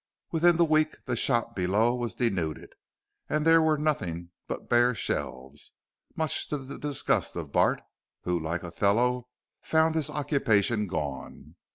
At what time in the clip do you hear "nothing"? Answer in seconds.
3.77-4.31